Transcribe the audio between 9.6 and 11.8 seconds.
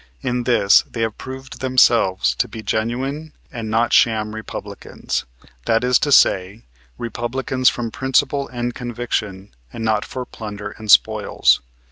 and not for plunder and spoils.